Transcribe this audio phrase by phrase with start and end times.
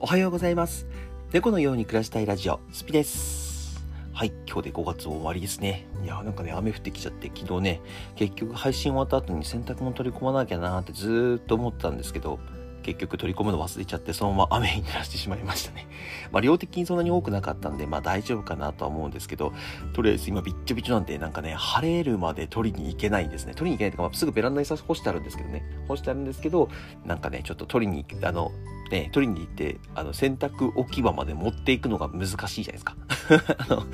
[0.00, 0.86] おはようございます。
[1.32, 3.84] 猫のように暮らしたいラジオ、スピです。
[4.12, 5.88] はい、今日で5月終わりですね。
[6.04, 7.80] いや、なんかね、雨降ってきちゃって、昨日ね、
[8.14, 12.38] 結局配信終わった後に洗濯物取り込まなきゃなーってずーっと思ったんですけど、
[12.82, 15.88] 結局取り込むの忘れちゃって、そのまま雨に濡らしてしまいましたね。
[16.30, 19.52] まあ、量的にそんなに多くなかったんで、まあ大丈夫かなとは思うんですけど、
[19.94, 23.54] とりあえず今びっちょびちょなんで、なんかね、晴れるまで取りに行けないんですね。
[23.54, 25.64] 取りに行けないとか、まあ、すぐベランダに干してあるんですけどね。
[25.88, 26.68] 干してあるんですけど、
[27.04, 28.52] なんかね、ちょっと取りに行く、あの、
[28.90, 32.96] ね、取りに行って、あの、洗濯置き場まで持っていくのが難しいじゃないですか。
[33.58, 33.86] あの、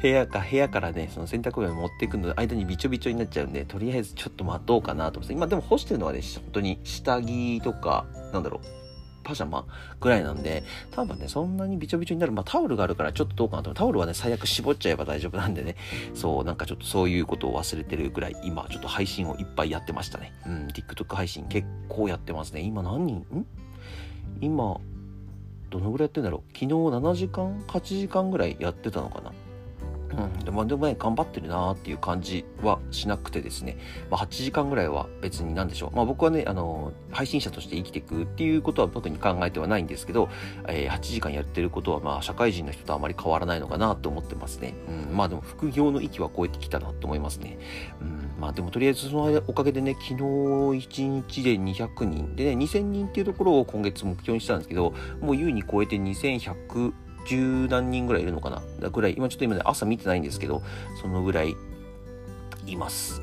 [0.00, 8.78] 部屋か、部屋からね、その洗濯機に持っていくの間にびちょびちょになっちゃうんで、とりあえずちょっと待とうかなと思って、今でも干してるのはね、本当に下着とか、なんだろう、
[9.28, 9.66] パジャマ
[10.00, 12.32] ぐらいなんで、多分ね、そんなにびちょびちょになる。
[12.32, 13.74] まあ、タオルがあるからちょっとどうかなと。
[13.74, 15.76] タオルはね、最悪絞っちゃえば大丈夫なんでね。
[16.14, 20.32] そう、なんかちょっとそういうことを忘れてるぐらい、今、ちょっと配信をいっぱいやってましたね。
[20.46, 22.62] うん、TikTok 配信結構やってますね。
[22.62, 23.46] 今何人ん
[24.40, 24.80] 今、
[25.70, 26.52] どのぐらいやってんだろう？
[26.52, 29.32] 昨日7時間 ?8 時間ぐらいやってたのかな？
[30.16, 33.78] うん、でもでもね、頑張ってるなーっていう感じはしなくてですね、
[34.10, 35.96] まあ、8時間ぐらいは別に何でしょう。
[35.96, 40.28] まあ僕はね、あの、配信者として生きていくっていうことは特に考えてはないんですけど、
[40.66, 44.74] えー8時間やってることはまあ社会人の人とあまり変わらないのかなと思ってますね。
[44.88, 47.58] うん、まあでも副業の域は超えてきたなと思いますね。
[48.00, 56.92] うん、まあでもとりあえずそのおかげでね、昨日1日で200人でね、2000人っていうところを今月目標にしたんですけど、もう優に超えて2100、
[57.28, 58.62] 十何人ぐらいいるのかな？
[58.90, 60.62] ぐらい、今ちょっと今ね、朝見てないんですけど、
[61.00, 61.54] そのぐらい。
[62.72, 63.22] います。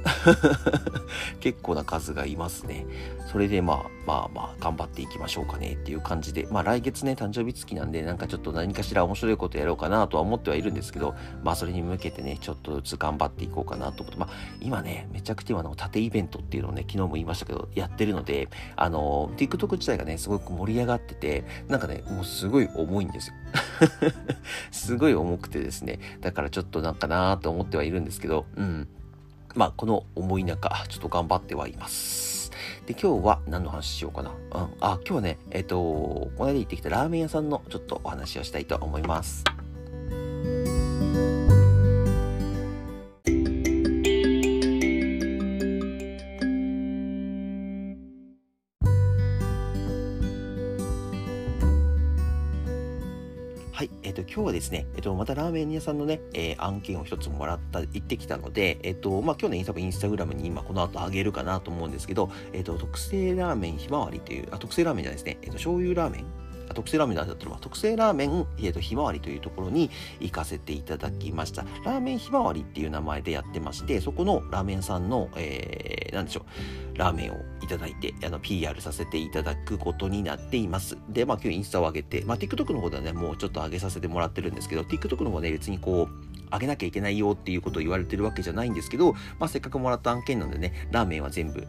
[1.39, 2.85] 結構な数がいますね。
[3.31, 14.29] それでまあまあまあ頑張っていきましょうかねっていう感じで、まあ来月ね、誕生日月なんで、なんかちょっと何かしら面白いことやろうかなとは思ってはいるんですけど、まあそれに向けてね、ちょっとずつ頑張っていこうかなと思って、まあ
[14.61, 23.35] 今ね、めちゃくちゃ今の縦イベントっていうのをね、昨日も言いましたけど、やってるので、あの、TikTok 自体がね、すごく盛り上がってて、なんかね、もうすごい重いんですよ。
[24.71, 28.87] すごい重くてですね、だからちょっとなんかなと思ってはいるんですけど、うん。
[29.55, 32.51] まあ、この思い中、ちょっと頑張ってはいます。
[32.85, 34.31] で、今日は何の話しようかな？
[34.31, 34.37] うん。
[34.81, 39.43] あ、今日はね、えっ、と、この間行ってきたラーメン屋さんのちょっとお話をしたいと思います。
[54.65, 66.25] ですね、えっ、と、またラーメン屋さんのね、えー案件を一つもらった、行ってきたので、えっ、と、まあ、今日ね、多分インスタグラムに今この後あげるかなと思うんですけど、えっ、と、特製ラーメンひまわりという、あ、特製ラーメンじゃないですね、えっ、と、醤油ラーメン
[66.75, 71.63] 特製ラーメンだったら、特製ラーメン、えー、とひまわりというところに行かせていただきました。
[71.83, 76.45] ラーメンひまわりっていう名前でやってまして、そこのラーメン屋さんの、えー、なんでしょ
[76.93, 80.97] う、ラーメンをいただいて、あの、PR させていただくことになっています。
[81.09, 91.65] で、まあ今日インスタを上げて、まあ TikTok の方ではね、もうちょっと上げさせてもらってるんですけど、TikTok の方ね、別にこう、上げなきゃいけないよっていうことを言われてるわけじゃないんですけど、まあせっかくもらった案件なんでね、ラーメンは全部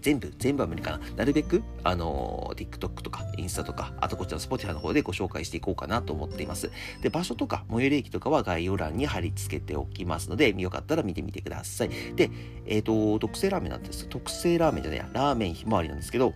[0.00, 1.00] 全部、全部は無理かな。
[1.16, 6.70] なるべく、あのー TikTok とか、インスタとか、あとこちらの Spotify の方でご紹介していこうかなと思っています。
[7.02, 11.90] で、場所とか、最寄り駅とかは概要欄に貼り付けておきますので、よかったら見てみてください。
[12.16, 12.30] で、
[12.66, 14.06] えっ、と、特製ラーメンなんです。
[14.08, 16.34] 特製ラーメンじゃないや、ラーメンひまわりなんですけど、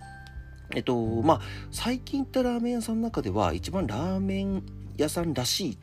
[0.75, 4.63] えっと、まあ、最近行ったラーメン屋さんの中では、一番ラーメン
[4.97, 5.79] 屋さんらしい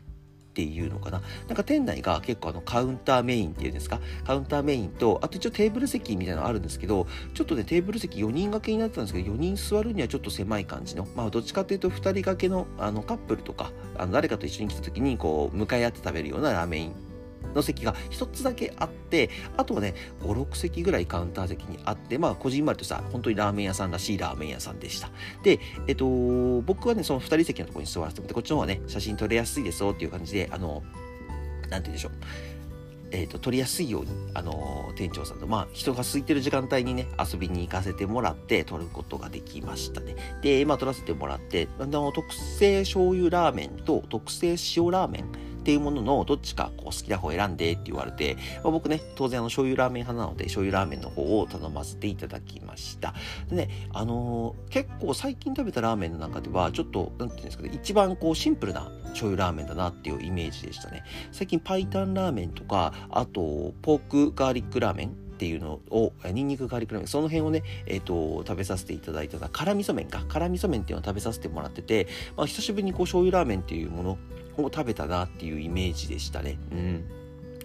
[0.62, 1.22] っていうのかな。
[1.48, 17.11] なんか店内が結構あのカウンターメインっていうんですか、カウンターメインと、あと一応テーブル席みたいなのあるんですけど、ちょっとね、テーブル席4人掛けになってたんですけど、4人座るにはちょっと狭い感じの、まあどっちかっていうと2人掛けのあのカップルとか、あの誰かと一緒に来た時にこう、向かい合って食べるようなラーメン
[17.54, 25.10] の席が一つだけあって、あとはね、5、6席ぐらいカウンター席にあって、まあ、こじんまりとした、本当にラーメン屋さんらしいラーメン屋さんでした。
[25.44, 26.06] で、えっと、
[26.62, 30.84] 僕はね、その2人席のところに座らせてもらって、こっちの方はね、写真撮れやすいですよっていう感じで、あの、
[31.70, 32.12] なんて言うんでしょう。
[33.14, 40.16] えー、と撮りやすいように、あのー店長さんと、まあ、人が空いてる時間帯にね、遊びに行かせてもらって、撮ることができましたね。
[40.42, 45.26] で、まあ、撮らせてもらって、あの、特製醤油ラーメンと特製塩ラーメン
[45.62, 53.14] っていうもののどっちかこう好きな方選んでって言われて、まあ、僕ね、当然あの醤油ラーメン派なので、醤油ラーメンの方を頼ませていただきました。
[53.50, 61.04] でね、あのー結構最近食べたラーメンの中では、ちょっと、なんていうんですかね、一番こうシンプルな醤油ラーメンだなっていうイメージでしたね。
[61.32, 74.18] 最近パイタンラーメンとか、あと、ポークガーリックラーメンっていうのを、ニンニクガーリックラーメン、その辺をね、えっ、と、食べさせていただいた辛味噌麺か、辛味噌麺っていうのを食べさせてもらってて、まあ、久しぶりにこう醤油ラーメンっていうもの
[74.58, 76.58] を食べたなっていうイメージでしたね。
[76.72, 77.06] うん。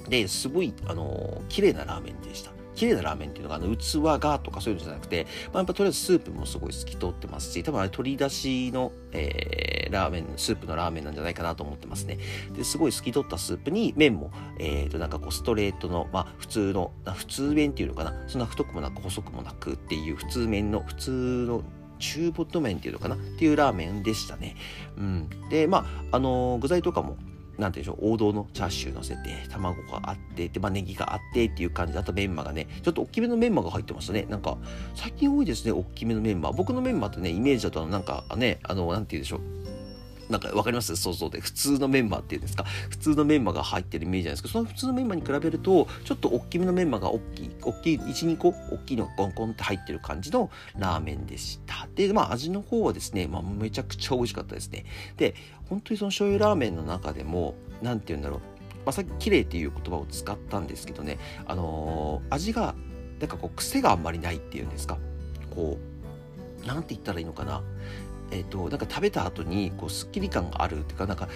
[0.08, 2.50] で、すごい、あのー綺麗なラーメンでした。
[2.76, 12.18] 綺麗なラーメンっていうのが、あの、器がとかそういうのじゃなくて、まあ、やっぱとりあえずスープもすごい透き通ってますし、多分あれ取り出しの、えー、ラーメン、スープのラーメンなんじゃないかなと思ってますね。
[12.52, 21.62] で、すごい透き通ったスープに麺も、えっ、ー、と、なんかこう、ストレートの、まあ、普通の、普通麺っていうのかな、そんな太くもなく細くもなくっていう普通麺の、普通の
[21.98, 23.14] 中太麺っていうのかな？
[23.14, 24.56] っていうラーメンでしたね。
[24.96, 25.28] うん。
[25.50, 27.16] で、まあ、あのー、具材とかも、
[27.58, 34.26] なんていうんでしょう、王道のチャーシュー乗せて、卵があって、で、まあ、ネギがあってっていう感じで、あとメンマがね、ちょっと大きめのメンマが入ってましたね。
[34.28, 34.58] なんか、
[34.94, 36.52] 最近多いですね、大きめのメンマ。
[36.52, 39.40] 僕のメンマってね、イメージだと、なんかね、あの、なんて言うんでしょう。
[40.28, 40.96] なんかわかります？
[40.96, 41.40] 想像で。
[41.40, 42.64] 普通のメンマっていうんですか？
[42.90, 51.88] 普通のメンマが入ってるイメージなんですけど、その普通のメンマに比べると、ちょっと大きめのメンマが大きい、大きい、1、2個、大きいのがコンコンって入ってる感じのラーメンでした。
[51.94, 54.84] で、まあ味の方はですね、まあめちゃくちゃ美味しかったですね。
[55.16, 55.34] で、
[55.68, 58.40] 本当にその醤油ラーメンの中でも、なんて言うんだろう。
[58.84, 62.74] まあさっき綺麗っていう言葉を使ったんですけどね、あのー、味が、
[63.20, 64.98] なんかこう癖があんまりないっていうんですか。
[65.50, 65.78] こ
[66.62, 67.62] う、なんて言ったらいいのかな。
[68.30, 71.28] えっ、ー、と、なんか食べた後に、こう、スッキリ感があるっていうか、なんか、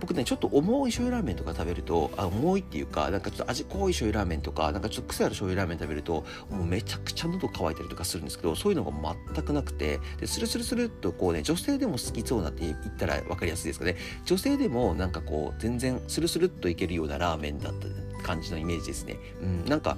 [0.00, 8.92] 僕ね、ちょっと重い醤油ラーメンとか食べると、あ重いっていうか、なんかちょっと味濃い醤油ラーメンとか、なんかちょっと癖ある醤油ラーメン食べると、もうめちゃくちゃ喉乾いたりとかするんですけど、そういうのが
[9.34, 13.96] 全くなくて、で、スルスルスルっとこうね、女性でも好きそうなって言ったら分かりやすいですかね。
[14.26, 19.16] 女性でもなんかこう、全然スルスルっといけるようなラーメンだった感じのイメージですね。
[19.40, 19.96] うん、なんか、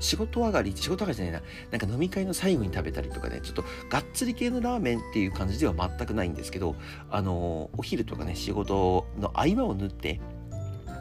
[0.00, 6.76] 仕事上がり、仕事上がりじゃないな、なんか飲み会の最後に食べたりとかね、ちょっとがっつり系のラーメンっていう感じでは全くないんですけど、
[7.10, 10.20] あのお昼とかね、仕事の合間を縫って、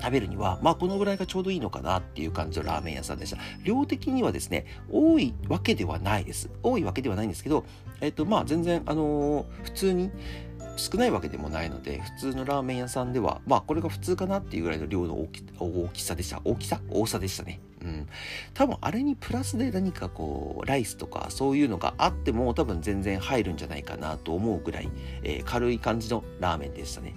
[0.01, 3.37] 食べるには、まあこのぐらいがちょうどいいのかなっていう感じのラーメン屋さんでした。
[3.63, 6.49] 量的にはですね、多いわけではないです。
[6.63, 7.65] 多いわけではないんですけど、
[8.01, 10.11] えっ、とまあ全然、あの、普通に
[10.77, 16.41] 少ないわけでもないので、普通のラーメン屋さんでは、まあこれが普通かなっていうぐらいの量の大き大きさでした。
[16.43, 16.81] 大きさ？
[16.89, 17.61] 大さでしたね。
[18.53, 24.89] 多分あれにプラスで何かこう、ライスとかそういうのがあっても多分全然入るんじゃないかなと思うぐらい、
[25.23, 27.15] えー、軽い感じのラーメンでしたね。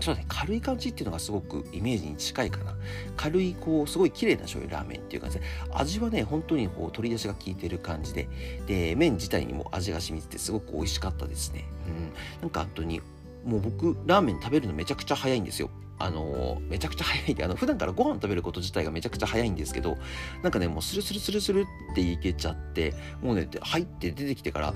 [0.00, 2.74] そうね、軽い感じっていうのがすごくイメージに近いかな。
[3.16, 8.28] 軽い、こう、すごい綺麗な醤油ラーメンっていう感じで、味はね、本当にこう、取り出しが効いてる感じで、
[8.66, 11.64] で、麺自体にも味が染みててすごく美味しかったですね。
[11.86, 12.12] うん。
[12.42, 13.00] なんか本当に、
[13.46, 15.70] もう僕、ラーメン食べるのめちゃくちゃ早いんですよ。
[15.98, 19.96] あのめちゃくちゃ早いあの普段からご飯食べること自体がめちゃくちゃ早いんですけど
[20.42, 24.74] なんかねもうスルスルスルスルっていけちゃってもうね入って出てきてから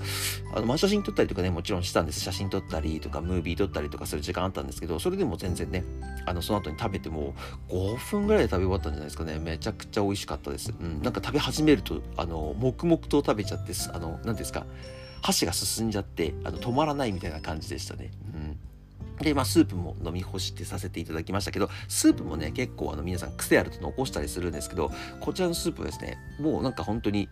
[0.53, 5.83] あの、まあ、写真撮ったりとかねもちろんしたんです写真撮ったりとかムービー撮ったりとかする時間あったんですけどそれでも全然ね
[6.25, 7.33] あのその後に食べても
[7.69, 14.65] 5分ぐらいで食べ終わったんじゃないですかねめちゃくちゃ美味しかったです、うん、なんか食べ始めるとあの黙々と食べちゃってあの何ですか
[15.21, 18.11] 箸が進んじゃってあの止まらないみたいな感じでしたね、
[19.21, 27.29] で、まあ、スープも飲み干してさせていただきましたけど、スープもね、結構あの、皆さん癖あると残したりするんですけど、こちらのスープはですね、もうなんか本当に、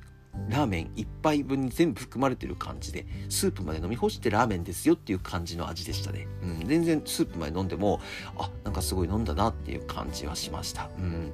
[0.50, 6.28] ラーメン1杯分に全部含まれてる感じで、スープまで飲み干してラーメンですよっていう感じの味でしたね。
[6.44, 8.00] うん、全然スープまで飲んでも、
[8.38, 10.89] あ、なんかすごい飲んだなっていう感じはしました。
[11.00, 11.31] うん。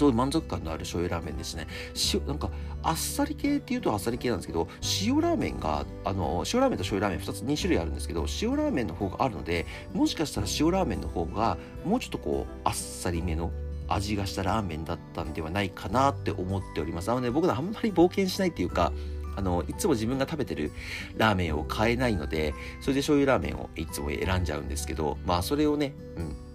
[0.00, 1.66] すごい満足感のある醤油ラーメンですね。
[2.14, 2.50] 塩、なんか、
[2.82, 4.66] あっさり系っていうとあっさり系なんですけど、
[5.02, 13.52] 塩ラーメンが、あの、塩ラーメンと醤油ラーメン2つ2種類あるんですけど、塩ラーメンの方があるので、もしかしたら塩ラーメンの方が、もうちょっとこう、あっさりめの
[13.88, 17.08] 味がしたラーメンだったんではないかなって思っております。
[17.08, 18.94] なので、僕はあんまり冒険しないっていうか、
[19.36, 20.72] あの、いつも自分が食べてる
[21.18, 26.49] ラーメンを買えないので、それで醤油ラーメンをいつも選んじゃうんですけど、まあ、それをね、うん、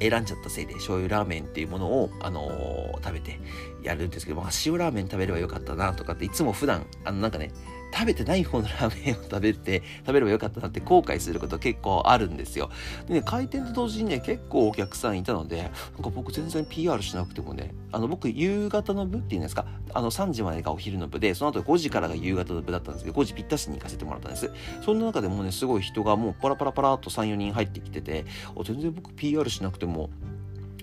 [0.00, 3.40] 選んじゃったせいで醤油ラーメンっていうものを、あのー、食べて
[3.82, 7.50] やるんですけど、まあ、塩ラーメン食べればよかったなとかっていつも普段、あのなんかね、
[7.92, 12.70] 食べてない方のラーメンを食べて、 食べればよかったなって後悔すること結構あるんですよ。
[13.06, 15.70] でね、開店と同時にね、結構お客さんいたので、なん
[16.02, 24.50] か僕全然 PR しなくてもね、あの僕夕方の部っていうんですか、あの3時までがお昼の部で、その後5時からが夕方の部だったんですけど、5時ぴったしに行かせてもらったんです。
[24.84, 28.24] そんな中でもね、すごい人がもうパラパラパラっと3、4人入ってきてて、
[28.64, 30.10] 全然僕 PR しなくても、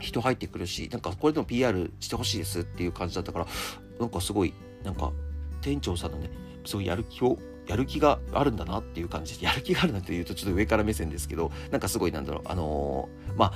[0.02, 3.48] 人入ってくるし、なんかこれでも PR してほしいですっていう感じだったから、
[4.00, 5.12] なんかすごい、なんか
[5.66, 6.30] 店長さんのね、
[6.64, 9.40] すごいやる気をやる気があるんだなっていう感じ。
[9.40, 13.54] で、やる気があるなんて言うとちょっと上から目線ですけど、なんかすごいなんだろう、あのー、まあ、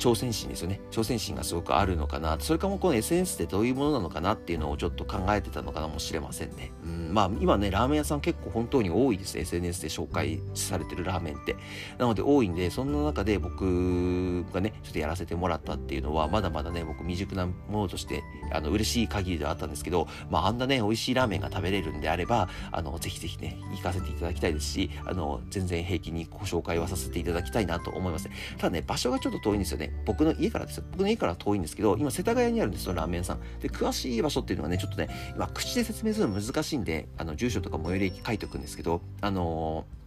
[0.00, 0.80] 挑戦心ですよね。
[0.90, 2.38] 挑戦心がすごくあるのかな。
[2.40, 6.72] それかもこの SNS ってどういうものなのかなっていうのをちょっと考えてたのかもしれませんね。
[6.82, 9.38] うん、まあ今ね、ラーメン屋さん結構本当に多いです。
[9.38, 11.54] SNS で紹介されてるラーメンって。
[11.98, 28.30] なので多いんで、そんな中で僕がね、ちょっとやらせてもらったっていうのは、まだまだね、僕未熟なものとして、あの、嬉しい限りではあったんですけど、まああんなね、美味しいラーメンが食べれるんであれば、あの、ぜひぜひね、行かせていただきたいですし、あの、全然平気にご紹介はさせていただきたいなと思います。
[28.56, 29.89] ただね、場所がちょっと遠いんですよね。
[30.04, 30.84] 僕の家からですよ。
[30.90, 33.40] 僕の家から遠いんですけど、今世田谷にあるんですよ、ラーメン屋さん。
[33.60, 40.00] で、詳しい場所っていうのはね、ちょっとね、今口で説明するの難しいんで、あの、住所とか最寄り駅書いておくんですけど、あのー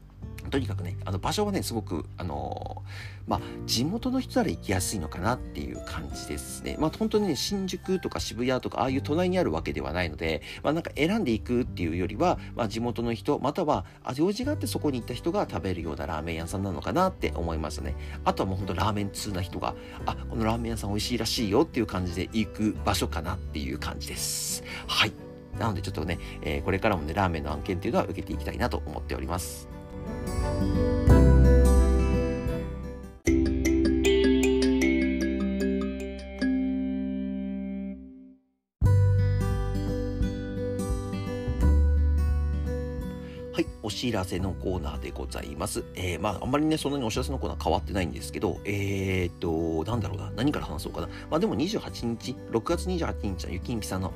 [0.49, 6.77] とにかくね、あの場所はね、すごく、あのー、まあ、地元の人なら行きやすいのかなっていう感じですね。
[6.79, 17.95] まあ、本当にね、新宿とか渋谷とか、ああいう隣にあるわけではないので、まあ、なんか選んでいくっていうよりは、まあ、地元の人、または、用事があってそこに行った人が食べるようなラーメン屋さんなのかなって思いますね。
[18.25, 19.73] あとはもう本当ラーメン通な人が、
[20.05, 24.63] あ、このラーメン屋さん美味しいらしいよっていう感じで行く場所かなっていう感じです。
[24.87, 25.13] はい。
[25.57, 29.72] なのでちょっとね、えー、これからもね、ラーメンの案件っていうのは受けていきたいなと思っております。
[43.53, 45.83] はい、お知らせのコーナーでございます。
[45.93, 51.07] えー、まあ、あんまりね、そんなにお知らせのコーナー変わってないんですけど、えー、っと、なんだろうな、何から話そうかな。
[51.29, 54.11] まあ、でも28日、6月28日はゆきんぴさんの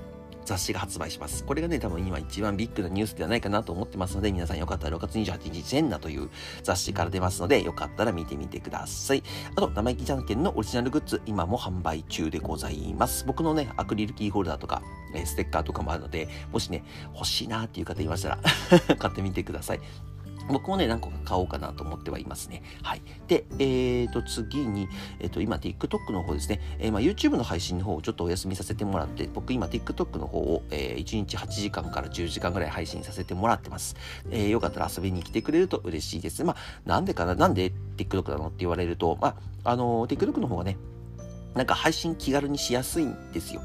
[0.47, 1.43] 雑誌が発売します。
[1.43, 6.29] これがね、多分今一番ビッグなニュースではないかなと思ってますので、皆さんよかったら6月28日、センナという
[6.63, 9.23] 雑誌から出ますので、よかったら見てみてください。
[9.55, 13.25] あと、生意気じゃんけんのオリジナルグッズ、今も販売中でございます。
[13.27, 14.81] 僕のね、アクリルキーホルダーとか、
[15.13, 18.39] えステッカーとかもあるので、もしね、欲しいなっていう方いましたら
[18.97, 19.81] 買ってみてください。
[20.49, 22.63] 僕もね、何個か買おうかなと思ってはいますね。
[22.81, 23.01] はい。
[23.27, 24.87] で、えっ、ー、と、次に、
[25.19, 26.61] えっ、ー、と、今、TikTok の方ですね。
[26.79, 33.95] えー、まあ、YouTube の配信の方をちょっとお休みさせてもらって、僕今、TikTok の方を、えー、1日8時間から10時間ぐらい配信させてもらってます。
[34.31, 36.43] えー、よかったら遊びに来てくれると嬉しいです。
[36.43, 40.77] まあ、なんでかな、なんで TikTok なのって言われると、まあ、あの TikTok の方がね、
[41.57, 43.61] なんか配信気軽にしやすいんですよ。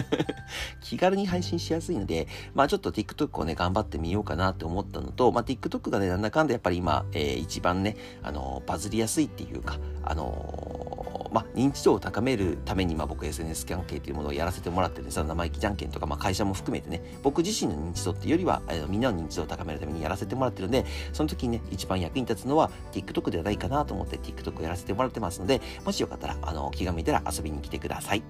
[0.80, 11.06] 気軽に配信しやすいので、まあちょっと TikTok をね、頑張ってみようかなって思ったのと、まあ TikTok がね、なんだかんだやっぱり今、えー、一番ね、あのバズりやすいっていうか、あのー
[11.36, 28.22] まあ、認知度を高めるために、まあ、僕 SNS 関係というものをやらせてもらってるんです生意気じゃんけんとか、まあ、会社も含めてね、僕自身の認知度っていうよりは、えー、みんなの認知度を高めるためにやらせてもらってるんで、その時にね、一番役に立つのは TikTok ではないかなと思って TikTok をやらせてもらってますので、もしよかったら、あの、気が向いたら遊びに来てください。